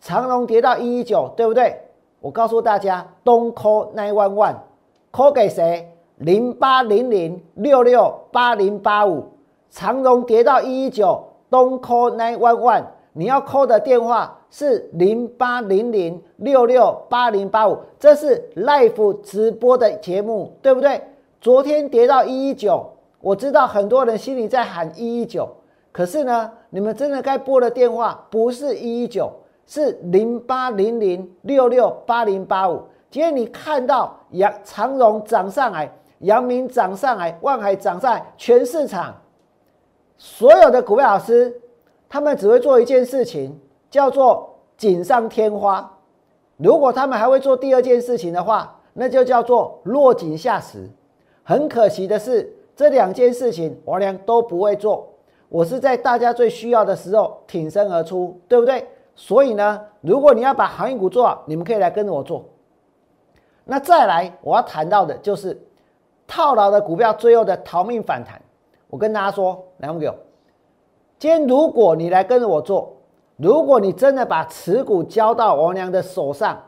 [0.00, 1.76] 长荣跌到一一九，对不对？
[2.20, 5.92] 我告诉大家，Don't call nine one one，call 给谁？
[6.16, 9.24] 零八零零六六八零八五，
[9.70, 21.00] 长荣跌到一一九，Don't call nine one one，你要 call 的电话是零八零零六六八零八五，这是 Life 直播的节目，对不对？
[21.40, 22.84] 昨天跌到一一九，
[23.20, 25.48] 我知道很多人心里在喊一一九，
[25.92, 29.30] 可是呢，你们真的该拨的电话不是一一九。
[29.66, 32.82] 是零八零零六六八零八五。
[33.08, 39.14] 今天你看到阳长荣涨上来，阳明涨上来，万海涨上来，全市场
[40.18, 41.54] 所有的股票老师，
[42.08, 43.56] 他们只会做一件事情，
[43.90, 45.98] 叫做锦上添花。
[46.56, 50.88] 如果他们还会做第二件事情的话，那就叫做落井下石。
[51.42, 55.08] 很可惜的是，这两件事情王良都不会做。
[55.48, 58.86] 我是在大家最需要的时候挺身而出，对不对？
[59.16, 62.44] 所以呢，如果你要把航运股做好，你们可以来跟着我做。
[63.64, 65.60] 那再来，我要谈到的就是
[66.26, 68.40] 套牢的股票最后的逃命反弹。
[68.88, 70.14] 我跟大家说，来朋友，
[71.18, 72.96] 今天如果你来跟着我做，
[73.40, 76.60] 如果你真的把持股交到王娘的手上，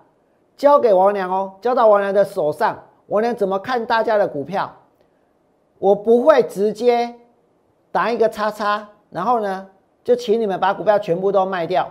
[0.56, 4.74] 交给王娘哦，交到王娘的手上，王娘怎么看大家的股票？
[5.78, 7.14] 我不会直接
[7.90, 9.66] 打一个叉叉，然后呢，
[10.02, 11.86] 就请你们把股票全部都卖掉。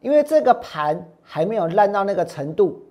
[0.00, 2.82] 因为这个盘还没有烂到那个程度，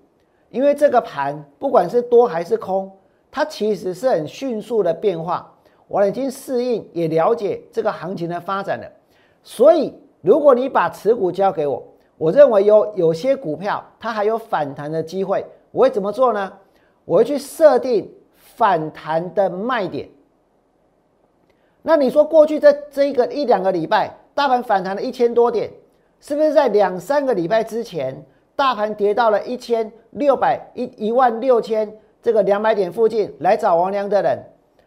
[0.50, 2.90] 因为这个盘不管是多还是空，
[3.30, 5.52] 它其实是很迅速的变化。
[5.88, 8.90] 我已经适应也了解这个行情的发展了，
[9.44, 9.94] 所以
[10.26, 11.84] 如果你把持股交给我，
[12.18, 16.52] 我认为有有些股票它还有反弹的机会，我会怎么做呢？
[17.06, 20.10] 我会去设定反弹的卖点。
[21.84, 25.72] 那你说过去这这个一两个礼拜，大盘反弹了一千多点。
[26.20, 34.40] 是不是在两三个礼拜之前，大盘跌到了一千六百一一万六千这个两百点附近来找王良的人，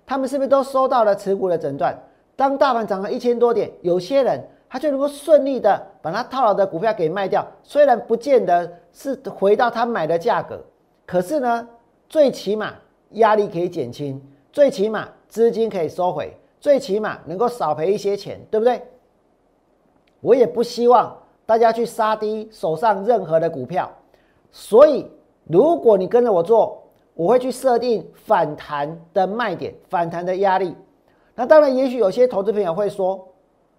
[0.04, 1.96] 他们是不是都收到了持股的诊断？
[2.34, 10.60] 当大盘涨了一千多点，有些人他就能够顺利的把他套牢的股票给卖掉，虽然不见得是回到他买的价格，
[11.06, 11.68] 可是呢，
[12.08, 12.74] 最起码
[13.12, 14.20] 压力可以减轻，
[14.52, 18.82] 最起码资金可以收回，最起码能够少赔一些钱，对不对？
[20.20, 21.16] 我也不希望。
[21.46, 23.90] 大家去杀低手上任何的股票，
[24.50, 25.10] 所以
[25.44, 26.82] 如果你跟着我做，
[27.14, 30.76] 我会去设定反弹的卖点、反弹的压力。
[31.34, 33.26] 那当然，也许有些投资朋友会说，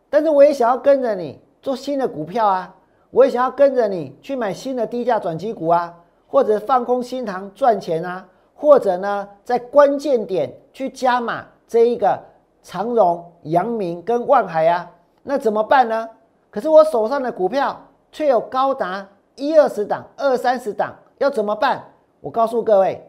[0.09, 2.75] 但是我也想要跟着你做新的股票啊，
[3.11, 5.93] 我也想要跟着你去买新的低价转机股啊，
[6.27, 12.19] 或者放空新塘赚钱啊，或者呢，在关键点去加码这一个
[12.61, 14.89] 长荣、阳明跟万海啊，
[15.23, 16.09] 那怎么办呢？
[16.49, 17.79] 可是我手上的股票
[18.11, 21.83] 却有高达一二十档、二三十档，要怎么办？
[22.21, 23.07] 我告诉各位，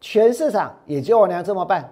[0.00, 1.90] 全市场也就我娘这么办。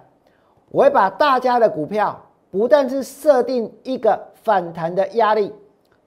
[0.69, 2.19] 我会把大家的股票，
[2.51, 5.53] 不但是设定一个反弹的压力，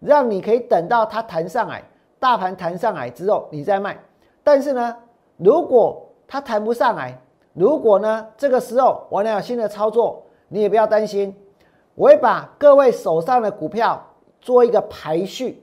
[0.01, 1.83] 让你可以等到它弹上来，
[2.19, 3.99] 大盘弹上来之后你再卖。
[4.43, 4.97] 但是呢，
[5.37, 7.19] 如果它弹不上来，
[7.53, 11.35] 如果呢这个时候我俩有新的操作，你也不要担心，
[11.95, 14.03] 我会把各位手上的股票。
[14.39, 15.61] 做一个排序，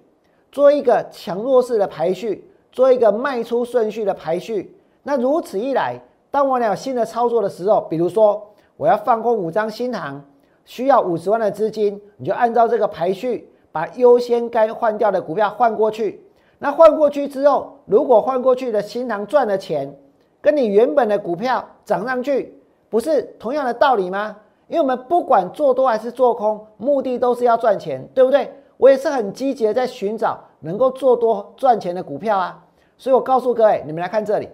[0.52, 4.78] 做一个强弱势的排序，做一个卖出顺序的排序。
[5.04, 5.98] 那如此一来，
[6.30, 10.22] 当我有新的操作的时候，比如说我要放空五张新行，
[10.66, 16.26] 需要五十万的资金，你就按照这个排序，把优先该换掉的股票换过去。
[16.60, 19.94] 那换过去之后，如果换过去的新行赚了钱，
[20.42, 22.58] 跟你原本的股票涨上去，
[22.90, 24.38] 不是同样的道理吗？
[24.68, 28.52] 因为我们不管做多还是做空，目的都是要赚钱，对不对？
[28.78, 32.66] 我也是很积极的在寻找能够做多赚钱的股票啊，
[32.98, 34.50] 所以我告诉各位，你们来看这里，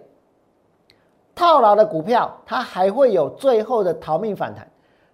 [1.34, 4.69] 套牢的股票它还会有最后的逃命反弹，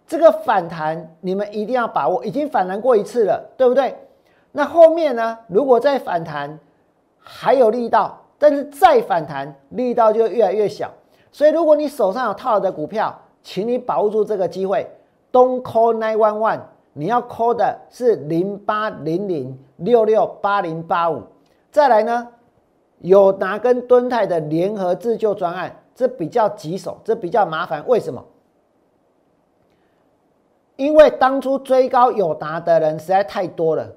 [0.06, 3.96] 这个反弹你们一定要把握，已经反弹过一次了，对不对？
[4.52, 5.36] 那后面呢？
[5.48, 6.58] 如果再反弹
[7.18, 10.90] 还有力道，但是再反弹力道就越来越小，
[11.30, 14.88] 所以如果你手上有套牢的股票，请你把握住这个机会
[15.32, 16.60] ，Don't call nine one one。
[16.94, 21.22] 你要 call 的是零八零零六六八零八五。
[21.70, 22.28] 再来呢，
[23.00, 27.84] 有拿跟敦泰的联合自救专案，这比较棘手，这比较麻烦。
[27.86, 28.24] 为什么？
[30.76, 33.90] 因为当初追高友达的人实在太多了，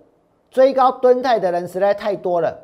[0.49, 2.57] 追高敦泰的人实在太多了。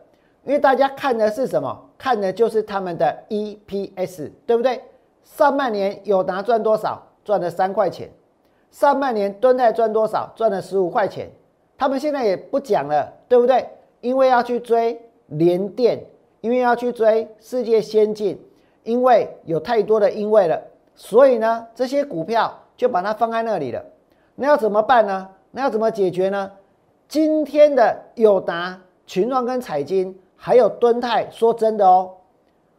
[0.43, 1.89] 因为大家看的是什么？
[1.97, 4.81] 看的就是他们的 EPS，对不对？
[5.23, 7.01] 上半年友达赚多少？
[7.23, 8.09] 赚了三块钱。
[8.69, 10.31] 上半年敦泰赚多少？
[10.35, 11.29] 赚了十五块钱。
[11.77, 13.67] 他们现在也不讲了，对不对？
[14.01, 16.05] 因为要去追联电，
[16.41, 18.39] 因为要去追世界先进，
[18.83, 20.61] 因为有太多的因为了，
[20.93, 23.83] 所以呢，这些股票就把它放在那里了。
[24.35, 25.29] 那要怎么办呢？
[25.51, 26.51] 那要怎么解决呢？
[27.07, 30.19] 今天的友达、群创跟彩金。
[30.37, 32.11] 还有敦泰，说真的哦，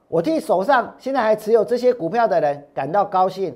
[0.07, 3.53] 我替手上现在还持有这些股票的人感到高兴，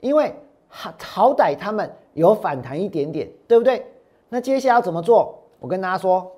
[0.00, 0.32] 因为
[0.68, 3.84] 好好歹他们有反弹一点点，对不对？
[4.28, 5.42] 那接下来要怎么做？
[5.58, 6.30] 我跟大家说，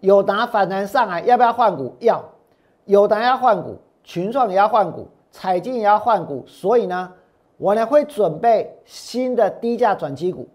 [0.00, 1.94] 友达反弹上来，要不要换股？
[1.98, 2.24] 要，
[2.86, 7.12] 友达要换股，群创也要换股，彩金也要换股，所以呢，
[7.58, 10.48] 我呢会准备新的低价转机股。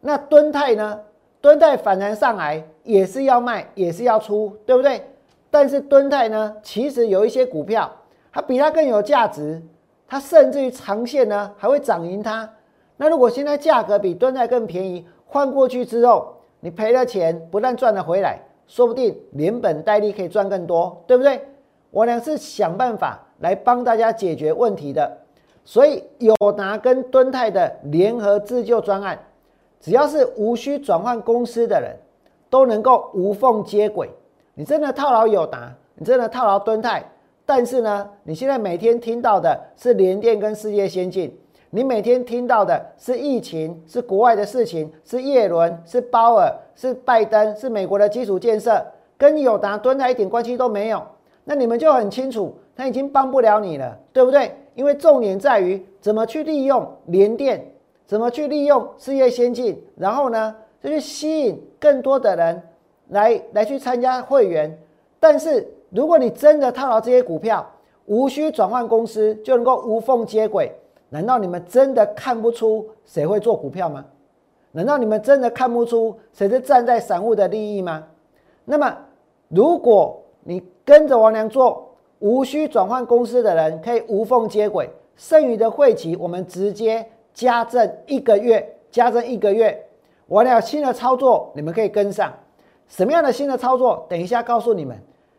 [0.00, 1.00] 那敦泰呢？
[1.40, 5.02] 敦泰反弹上来也是要卖，也是要出，对不对？
[5.50, 7.90] 但是敦泰呢，其实有一些股票，
[8.32, 9.60] 它比它更有价值，
[10.06, 12.48] 它甚至于长线呢还会涨赢它。
[12.96, 18.38] 那如果现在价格比敦泰更便宜，换过去之后，你赔了钱不但赚了回来，
[18.68, 21.40] 说不定连本带利可以赚更多，对不对？
[21.90, 25.18] 我俩是想办法来帮大家解决问题的，
[25.64, 29.18] 所以友达跟敦泰的联合自救专案。
[29.80, 31.96] 只要是无需转换公司的人，
[32.48, 34.08] 都能够无缝接轨。
[34.54, 37.02] 你真的套牢友达，你真的套牢敦泰，
[37.44, 41.36] 但是呢，你现在每天听到的是联电跟世界先进，
[41.70, 48.80] 你每天听到的是疫情，是国外的事情，是叶伦，是鲍尔，是拜登，是美国的基础建设，
[49.18, 51.02] 跟友达、敦泰一点关系都没有。
[51.44, 54.54] 那你们就很清楚，他已经帮不了你了，对不对？
[54.74, 57.68] 因为重点在于怎么去利用联电。
[58.04, 62.62] 怎么去利用事业先进，然后呢，就去吸引更多的人
[63.08, 64.76] 来来去参加会员。
[65.18, 67.66] 但是如果你真的套牢这些股票，
[68.04, 70.70] 无需转换公司就能够无缝接轨，
[71.08, 74.04] 难道你们真的看不出谁会做股票吗？
[74.72, 78.04] 难道你们真的看不出谁是站在散户的利益吗？
[78.66, 78.94] 那么，
[79.48, 81.91] 如果你跟着王良做，
[82.22, 87.04] 无需转换公司的人可以无缝接轨，剩余的会期我们直接。
[87.34, 89.86] 加赠一个月，加赠一个月，
[90.26, 92.30] 我有新的操作，你们可以跟上。
[92.88, 94.04] 什么样的新的操作？
[94.06, 94.94] 等一下告诉你们。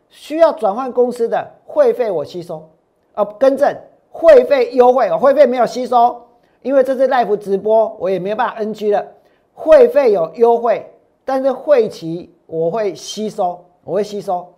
[0.08, 2.68] 需要转换公司的会费我吸收，
[3.14, 3.72] 哦，更正，
[4.10, 6.20] 会费优惠，哦，会费没有吸收，
[6.62, 9.06] 因为这是 live 直播，我也没有办法 NG 了。
[9.52, 10.84] 会费有优惠，
[11.24, 14.52] 但是会期我会吸收，我会吸收。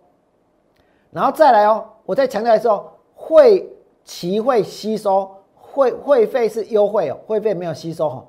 [1.11, 2.83] 然后再来哦，我再强调一次哦，
[3.13, 3.71] 会
[4.03, 5.29] 期会吸收。
[5.59, 8.25] 会会费是优惠哦，会费没有吸收哈。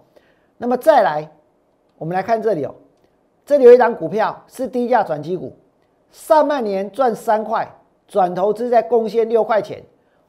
[0.59, 1.26] 那么再来，
[1.97, 2.74] 我们来看这里哦，
[3.47, 5.57] 这里有一张股票是低价转机股，
[6.11, 7.66] 上半年赚三块，
[8.07, 9.83] 转投资再贡献六块钱，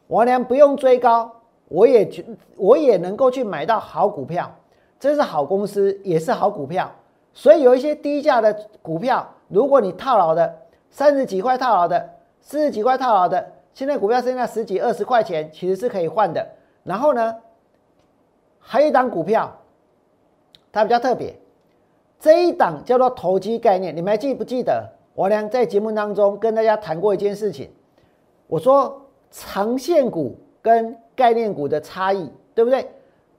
[0.07, 1.29] 王良不用追高，
[1.67, 2.23] 我也觉
[2.55, 4.49] 我也能够去买到好股票，
[4.97, 6.89] 这是好公司，也是好股票。
[7.33, 10.55] 所以有一些低价的股票，如果你套牢的
[10.89, 12.09] 三十几块套牢的，
[12.41, 16.47] 四十几块套牢的，现在股票剩下十几二十块钱，其实是可以换的。
[16.83, 17.35] 然后呢，
[18.59, 19.55] 还有一档股票，
[20.71, 21.35] 它比较特别，
[22.19, 23.95] 这一档叫做投机概念。
[23.95, 27.69] 你们还记不记得我俩在节目当中跟大家谈过一件事情？
[28.47, 32.89] 我说长线股跟概念股的差异，对不对？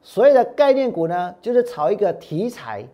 [0.03, 2.85] 所谓的概念股呢，就是炒一个题材；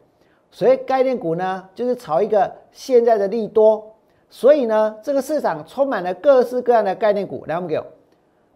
[0.50, 3.95] 所谓概念股呢，就是炒一个现在的利多。
[4.28, 7.44] 所以呢，这个市场充满了各式各样的概念股。
[7.46, 7.80] 来，我们给。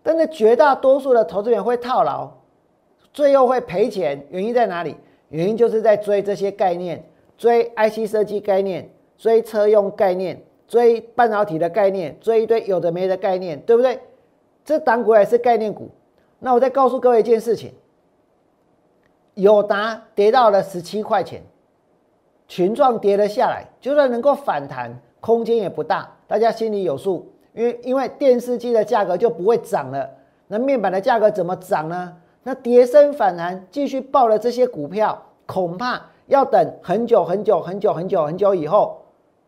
[0.03, 2.31] 但是绝大多数的投资人会套牢，
[3.13, 4.27] 最后会赔钱。
[4.31, 4.97] 原因在哪里？
[5.29, 7.05] 原因就是在追这些概念，
[7.39, 14.01] 追 IC 设计概念，追车用概念，追半导体的概念，追一堆有的没的概念，对不对？
[14.65, 15.89] 这档股也是概念股。
[16.41, 17.73] 那我再告诉各位一件事情：
[19.35, 21.43] 友达跌到了十七块钱，
[22.49, 27.31] 群状跌了下来，就算能够反弹，空间也不大，大家心里有数。
[27.53, 30.09] 因为因为电视机的价格就不会涨了，
[30.47, 32.17] 那面板的价格怎么涨呢？
[32.45, 39.03] 那跌升反弹继续爆了这些股票，恐怕要等很久很久很久很久很久以后，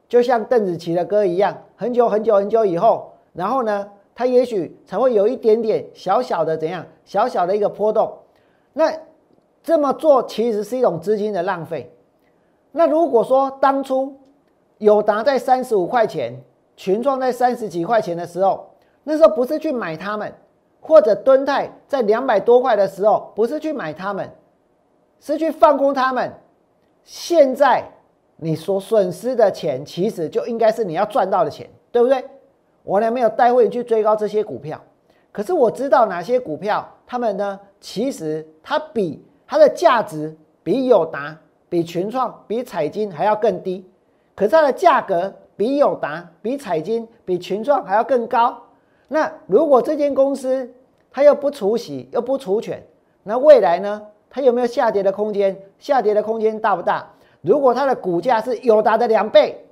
[0.09, 8.13] 就像邓紫棋的歌一样，很久很久很久以后，然后呢，它也许才会有一点点小小的怎样，小小的一个波动。
[8.73, 8.93] 那
[9.63, 11.95] 这么做其实是一种资金的浪费。
[12.73, 14.17] 那如果说当初
[14.83, 16.35] 友达在三十五块钱，
[16.77, 18.69] 群创在三十几块钱的时候，
[19.05, 20.35] 那时候不是去买他们，
[20.81, 24.29] 或者敦泰在两百多块的时候，不是去买他们，
[25.21, 26.33] 是去放空他们。
[27.05, 27.89] 现在
[28.39, 32.25] 你所损失的钱，其实就应该是你要赚到的钱，对不对？
[32.83, 34.83] 我呢没有带会去追高这些股票，
[35.31, 43.89] 可是我知道哪些股票，他们呢其实它比它的价值比友达、比群创、比彩金还要更低，
[44.35, 48.61] 可是它的价格比友达、比彩金、比群创还要更高。
[49.09, 50.73] 那如果这间公司
[51.11, 52.83] 它又不除息又不除权，
[53.23, 54.03] 那未来呢？
[54.31, 55.55] 它有没有下跌的空间？
[55.79, 57.07] 下跌的空间大不大？
[57.43, 59.63] 如果它的股价是友达的两倍，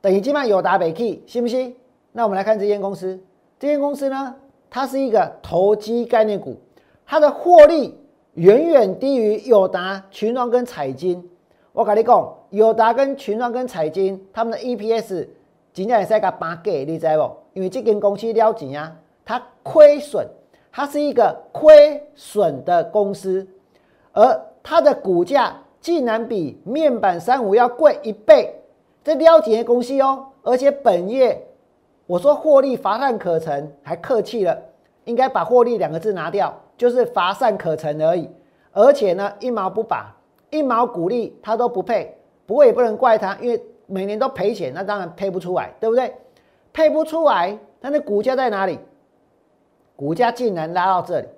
[0.00, 1.74] 等于今晚友达北 K，信不信？
[2.12, 3.18] 那我们来看这间公司。
[3.58, 4.36] 这间公司呢，
[4.70, 6.56] 它是一个投机概念股，
[7.04, 7.98] 它的获利
[8.34, 11.28] 远远低于友达、群创跟彩金。
[11.72, 15.26] 我跟你讲，友达跟群创跟彩金，他们的 EPS
[15.72, 17.30] 今年也是个八给，你知不？
[17.52, 20.26] 因为这间公司了钱啊，它亏损。
[20.72, 23.44] 它是一个亏损的公司，
[24.12, 28.54] 而它的股价竟然比面板三五要贵一倍，
[29.02, 30.26] 这了解的公司哦。
[30.44, 31.44] 而且本业
[32.06, 34.56] 我说获利乏善可陈，还客气了，
[35.06, 38.30] 应该把获利两个字拿掉，就是乏善可陈而已。
[38.70, 40.14] 而且呢，一毛不拔，
[40.50, 42.16] 一毛股利它都不配。
[42.50, 46.12] 不过也不能怪它，因为每年都赔钱，那当然配不出来，对不对？
[46.72, 48.76] 配不出来，它的股价在哪里？
[49.94, 51.28] 股价竟然拉到这里，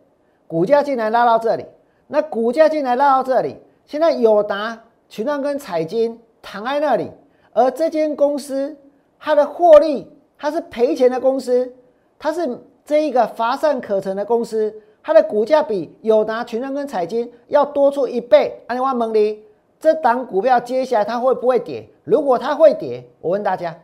[0.46, 1.66] 股价竟然拉到这里，
[2.06, 7.10] 那股价竟然拉到这里，现在友达、群创跟彩金躺在那里，
[7.52, 8.74] 而这间公司
[9.20, 11.70] 它的获利，它是赔钱的公司，
[12.18, 18.62] 它是这一个乏善可陈的公司，它的股价比友达、群创跟彩金要多出一倍。
[18.66, 19.44] 安利万蒙里，
[19.82, 21.84] 这档股票接下来它会不会跌？
[22.04, 23.76] 如果它会跌，我问大家。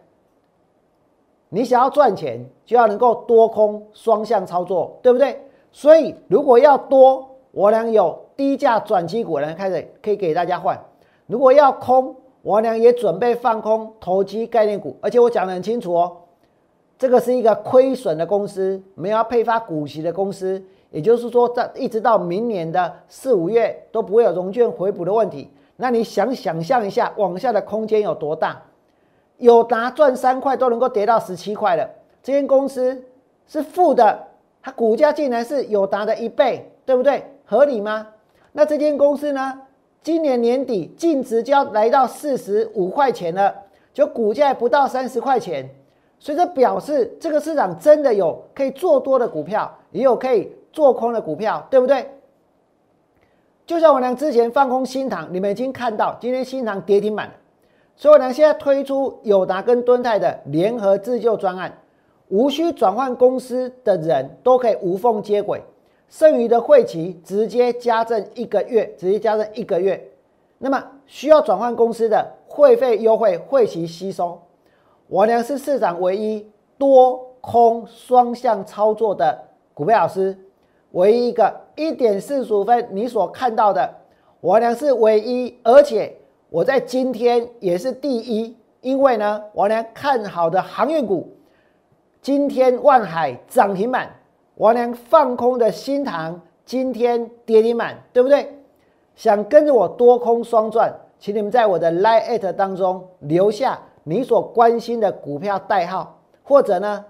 [1.49, 5.43] 你想要赚钱，就要能够多空双向操作，对不对？
[5.73, 10.77] 所以如果要多，我俩有低价转机股来开始可以给大家换；
[11.27, 14.97] 如果要空，我俩也准备放空投机概念股。
[15.01, 16.17] 而且我讲得很清楚哦，
[16.97, 25.51] 这个是一个亏损的公司，没有配发股息的公司，也就是说，在一直到明年的四五月都不会有融券回补的问题。
[25.81, 28.61] 那你想想象一下，往下的空间有多大？
[29.37, 31.89] 友达赚三块都能够跌到十七块了，
[32.21, 33.05] 这间公司
[33.47, 34.27] 是负的，
[34.61, 37.25] 它股价竟然是友达的一倍，对不对？
[37.45, 38.09] 合理吗？
[38.51, 39.61] 那这间公司呢？
[40.03, 43.55] 今年年底净值就要来到四十五块钱了，
[43.95, 45.69] 就股价不到三十块钱，
[46.19, 52.11] 所以这表示这个市场真的有可以做多的股票，也有可以做空的股票，对不对？
[53.69, 57.35] 就像我俩之前放空新塘，你们已经看到今天新塘跌停板了。
[57.97, 61.71] 所以我娘，现在推出友达跟敦泰的联合自救专案，
[62.29, 65.63] 无需转换公司的人都可以无缝接轨，
[66.09, 70.03] 剩余的会期直接加赠一个月，直接加赠一个月。
[70.57, 74.41] 那么需要转换公司的会费优惠，会期吸收。
[75.09, 79.39] 我娘是市场唯一多空双向操作的
[79.75, 80.35] 股票老师，
[80.93, 83.95] 唯一一个一点四十五分你所看到的，
[84.41, 86.15] 我呢是唯一，而且。
[86.51, 91.29] 我在今天也是第一，因为呢，我娘看好的航运股，
[92.23, 94.09] 今天万海涨停板，
[94.55, 98.51] 我娘放空的新塘今天跌停板，对不对？
[99.15, 107.05] 想跟着我多空双赚，请你们在我的 Line 当中留下你所关心的股票代号，或者呢，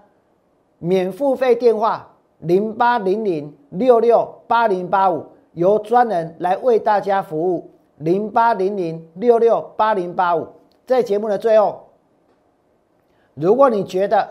[0.79, 2.08] 免付费电话
[2.39, 7.71] 零八零零六六八零八五，由专人来为大家服务。
[7.97, 10.47] 零八零零六六八零八五，
[10.87, 11.89] 在节目的最后，
[13.33, 14.25] 如果你觉得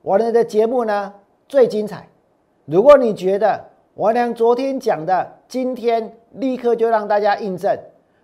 [0.00, 1.12] 我们的节目呢
[1.46, 2.08] 最精彩，
[2.64, 7.78] 如果你觉得我俩昨天讲的今天立刻就让大家印证，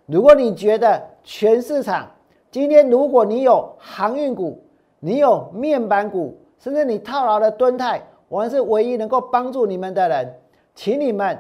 [0.07, 2.11] 如果你觉得全市场
[2.51, 4.65] 今天如果你有航运股，
[5.01, 10.35] 你有面板股，甚至你套牢的吨泰，我们是唯一能够帮助你们的人，
[10.75, 11.39] 请你们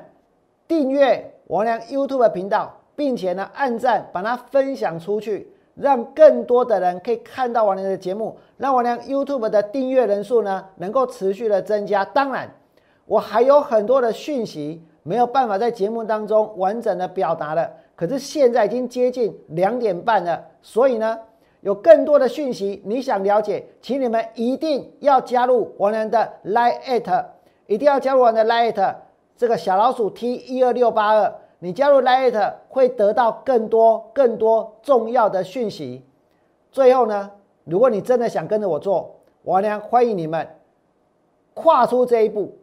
[0.66, 2.74] 订阅我俩 YouTube 频道。
[2.98, 12.02] 并且呢，按赞把它分享出去，让更多的人可以看到王良的节目，让王良 YouTube 的订阅人数呢能够持续的增加。
[12.02, 12.50] 当然，
[13.04, 17.70] 我还有很多的讯息没有办法在节目当中完整的表达了。
[17.94, 21.18] 可是现在已经接近两点半了，所以呢，
[21.66, 27.24] 有更多的讯息你想了解，请你们一定要加入王良的 Line，
[27.66, 28.94] 一定要加入我的 Line，
[29.36, 31.34] 这个小老鼠 T 一二六八二。
[31.58, 36.04] 你加入 Lite 会得到更多更多重要的讯息。
[36.70, 37.32] 最后呢，
[37.64, 40.48] 如果你真的想跟着我做，王良欢迎你们
[41.52, 42.56] 跨出这一步，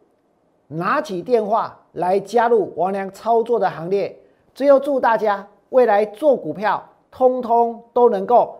[0.69, 4.17] 拿起电话来加入王良操作的行列。
[4.55, 6.81] 最后祝大家未来做股票，
[7.11, 8.59] 通通都能够